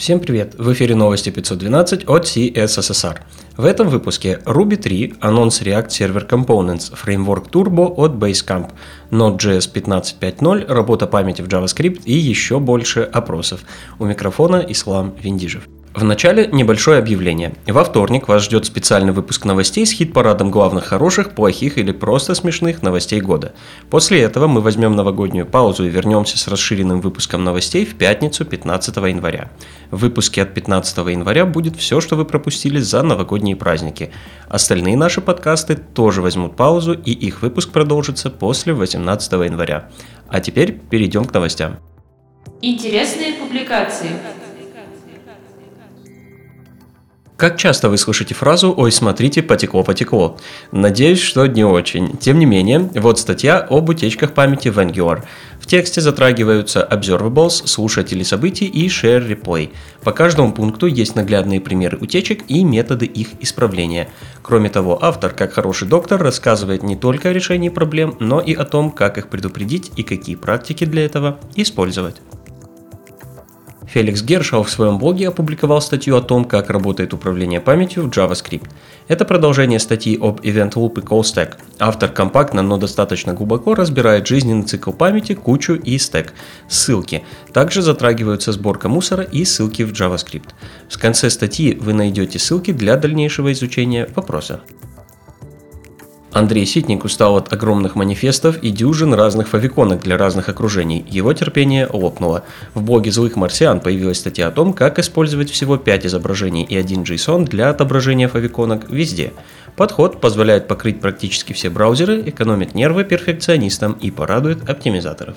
[0.00, 0.54] Всем привет!
[0.56, 3.18] В эфире новости 512 от CSSR.
[3.58, 8.70] В этом выпуске Ruby 3, анонс React Server Components, фреймворк Turbo от Basecamp,
[9.10, 13.60] Node.js 15.5.0, работа памяти в JavaScript и еще больше опросов.
[13.98, 15.68] У микрофона Ислам Виндижев.
[15.92, 17.52] В начале небольшое объявление.
[17.66, 22.82] Во вторник вас ждет специальный выпуск новостей с хит-парадом главных хороших, плохих или просто смешных
[22.82, 23.54] новостей года.
[23.90, 28.96] После этого мы возьмем новогоднюю паузу и вернемся с расширенным выпуском новостей в пятницу 15
[28.98, 29.50] января.
[29.90, 34.12] В выпуске от 15 января будет все, что вы пропустили за новогодние праздники.
[34.48, 39.90] Остальные наши подкасты тоже возьмут паузу и их выпуск продолжится после 18 января.
[40.28, 41.78] А теперь перейдем к новостям.
[42.62, 44.10] Интересные публикации.
[47.40, 50.36] Как часто вы слышите фразу «Ой, смотрите, потекло-потекло»?
[50.72, 52.18] Надеюсь, что не очень.
[52.18, 55.22] Тем не менее, вот статья об утечках памяти в Angular.
[55.58, 59.70] В тексте затрагиваются observables, слушатели событий и share replay.
[60.04, 64.10] По каждому пункту есть наглядные примеры утечек и методы их исправления.
[64.42, 68.66] Кроме того, автор, как хороший доктор, рассказывает не только о решении проблем, но и о
[68.66, 72.16] том, как их предупредить и какие практики для этого использовать.
[73.92, 78.68] Феликс Гершау в своем блоге опубликовал статью о том, как работает управление памятью в JavaScript.
[79.08, 81.56] Это продолжение статьи об Event Loop и Call Stack.
[81.80, 86.32] Автор компактно, но достаточно глубоко разбирает жизненный цикл памяти, кучу и стек.
[86.68, 87.24] Ссылки.
[87.52, 90.50] Также затрагиваются сборка мусора и ссылки в JavaScript.
[90.88, 94.60] В конце статьи вы найдете ссылки для дальнейшего изучения вопроса.
[96.32, 101.04] Андрей Ситник устал от огромных манифестов и дюжин разных фавиконок для разных окружений.
[101.08, 102.44] Его терпение лопнуло.
[102.74, 107.02] В блоге «Злых марсиан» появилась статья о том, как использовать всего 5 изображений и один
[107.02, 109.32] JSON для отображения фавиконок везде.
[109.76, 115.34] Подход позволяет покрыть практически все браузеры, экономит нервы перфекционистам и порадует оптимизаторов.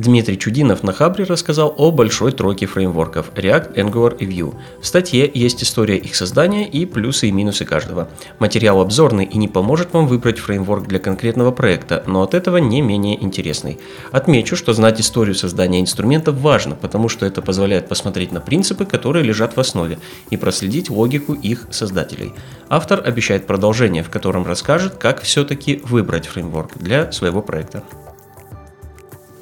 [0.00, 4.54] Дмитрий Чудинов на Хабре рассказал о большой тройке фреймворков React, Angular и Vue.
[4.80, 8.08] В статье есть история их создания и плюсы и минусы каждого.
[8.38, 12.80] Материал обзорный и не поможет вам выбрать фреймворк для конкретного проекта, но от этого не
[12.80, 13.78] менее интересный.
[14.10, 19.22] Отмечу, что знать историю создания инструментов важно, потому что это позволяет посмотреть на принципы, которые
[19.22, 19.98] лежат в основе,
[20.30, 22.32] и проследить логику их создателей.
[22.70, 27.82] Автор обещает продолжение, в котором расскажет, как все-таки выбрать фреймворк для своего проекта.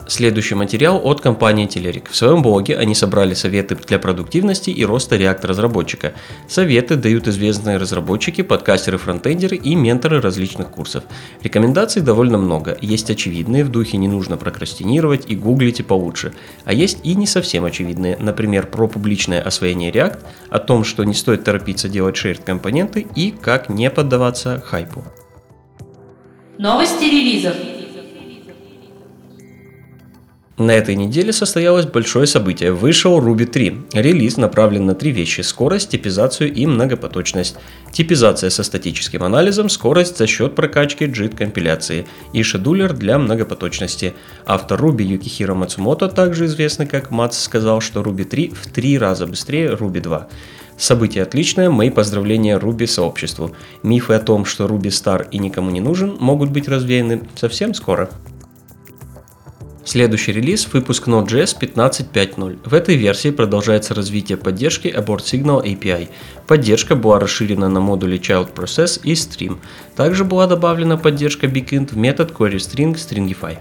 [0.08, 2.08] Следующий материал от компании Telerik.
[2.10, 6.14] В своем блоге они собрали советы для продуктивности и роста React-разработчика.
[6.48, 11.04] Советы дают известные разработчики, подкастеры, фронтендеры и менторы различных курсов.
[11.42, 12.78] Рекомендаций довольно много.
[12.80, 16.32] Есть очевидные, в духе не нужно прокрастинировать и гуглите получше.
[16.64, 21.12] А есть и не совсем очевидные, например, про публичное освоение React, о том, что не
[21.12, 25.04] стоит торопиться делать shared компоненты и как не поддаваться хайпу.
[26.56, 27.77] Новости релизов.
[30.58, 32.72] На этой неделе состоялось большое событие.
[32.72, 33.82] Вышел Ruby 3.
[33.92, 37.54] Релиз направлен на три вещи– скорость, типизацию и многопоточность.
[37.92, 44.14] Типизация со статическим анализом, скорость за счет прокачки JIT компиляции и шедулер для многопоточности.
[44.46, 49.28] Автор Ruby Юкихиро Мацумото, также известный как Мац, сказал, что Ruby 3 в три раза
[49.28, 50.26] быстрее Ruby 2.
[50.76, 53.52] Событие отличное, мои поздравления Ruby сообществу.
[53.84, 58.10] Мифы о том, что Ruby стар и никому не нужен, могут быть развеяны совсем скоро.
[59.88, 62.58] Следующий релиз– выпуск Node.js 15.5.0.
[62.62, 66.10] В этой версии продолжается развитие поддержки Abort Signal API.
[66.46, 69.56] Поддержка была расширена на модули Child Process и Stream.
[69.96, 73.56] Также была добавлена поддержка Backend в метод QueryString Stringify.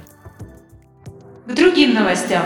[1.46, 2.44] К другим новостям.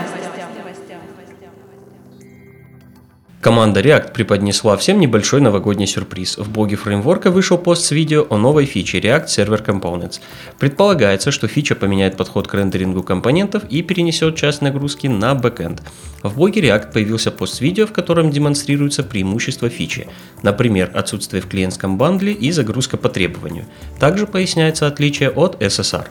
[3.42, 6.38] Команда React преподнесла всем небольшой новогодний сюрприз.
[6.38, 10.20] В блоге фреймворка вышел пост с видео о новой фиче React Server Components.
[10.60, 15.82] Предполагается, что фича поменяет подход к рендерингу компонентов и перенесет часть нагрузки на бэкэнд.
[16.22, 20.06] В блоге React появился пост с видео, в котором демонстрируются преимущества фичи.
[20.42, 23.64] Например, отсутствие в клиентском бандле и загрузка по требованию.
[23.98, 26.06] Также поясняется отличие от SSR.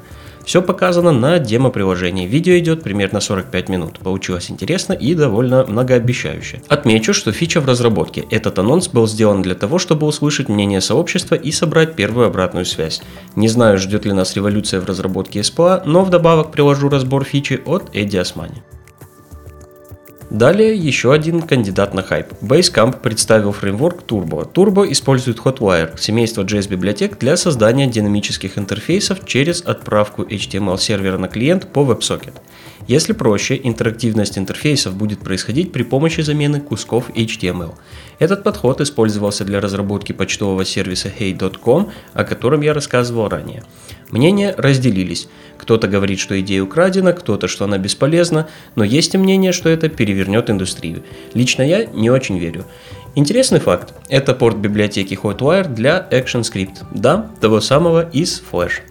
[0.46, 2.28] Все показано на демо-приложении.
[2.28, 4.00] Видео идет примерно 45 минут.
[4.00, 6.62] Получилось интересно и довольно многообещающе.
[6.68, 8.26] Отмечу, что фича в разработке.
[8.30, 13.02] Этот анонс был сделан для того, чтобы услышать мнение сообщества и собрать первую обратную связь.
[13.36, 17.96] Не знаю, ждет ли нас революция в разработке SPA, но вдобавок приложу разбор фичи от
[17.96, 18.62] Эдди Османи.
[20.32, 22.28] Далее еще один кандидат на хайп.
[22.42, 24.50] Basecamp представил фреймворк Turbo.
[24.50, 31.68] Turbo использует Hotwire, семейство JS-библиотек для создания динамических интерфейсов через отправку HTML сервера на клиент
[31.74, 32.36] по WebSocket.
[32.88, 37.74] Если проще, интерактивность интерфейсов будет происходить при помощи замены кусков HTML.
[38.20, 43.64] Этот подход использовался для разработки почтового сервиса hey.com, о котором я рассказывал ранее.
[44.12, 45.28] Мнения разделились.
[45.72, 49.88] Кто-то говорит, что идея украдена, кто-то, что она бесполезна, но есть и мнение, что это
[49.88, 51.04] перевернет индустрию.
[51.34, 52.66] Лично я не очень верю.
[53.16, 53.94] Интересный факт.
[54.10, 56.84] Это порт библиотеки Hotwire для ActionScript.
[56.94, 58.91] Да, того самого из Flash.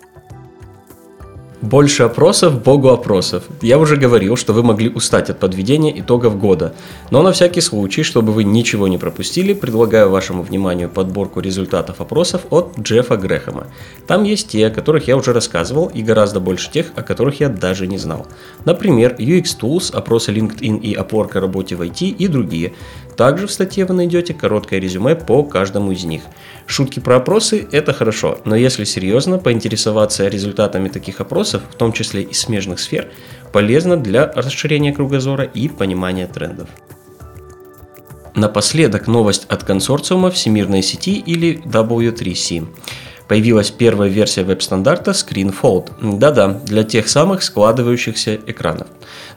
[1.63, 3.45] Больше опросов, богу опросов.
[3.61, 6.73] Я уже говорил, что вы могли устать от подведения итогов года.
[7.11, 12.47] Но на всякий случай, чтобы вы ничего не пропустили, предлагаю вашему вниманию подборку результатов опросов
[12.49, 13.67] от Джеффа Грэхэма.
[14.07, 17.51] Там есть те, о которых я уже рассказывал, и гораздо больше тех, о которых я
[17.51, 18.27] даже не знал.
[18.65, 22.73] Например, UX Tools, опросы LinkedIn и Upwork о работе в IT и другие.
[23.21, 26.23] Также в статье вы найдете короткое резюме по каждому из них.
[26.65, 32.23] Шутки про опросы– это хорошо, но если серьезно, поинтересоваться результатами таких опросов, в том числе
[32.23, 33.11] и смежных сфер,
[33.53, 36.71] полезно для расширения кругозора и понимания трендов.
[38.35, 42.69] Напоследок новость от консорциума Всемирной сети или W3C
[43.31, 46.19] появилась первая версия веб-стандарта ScreenFold.
[46.19, 48.89] Да-да, для тех самых складывающихся экранов.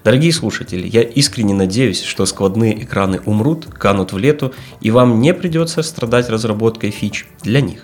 [0.03, 4.51] Дорогие слушатели, я искренне надеюсь, что складные экраны умрут, канут в лету,
[4.81, 7.83] и вам не придется страдать разработкой фич для них.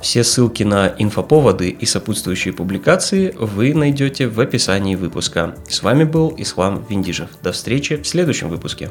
[0.00, 5.54] Все ссылки на инфоповоды и сопутствующие публикации вы найдете в описании выпуска.
[5.68, 7.28] С вами был Ислам Виндижев.
[7.44, 8.90] До встречи в следующем выпуске.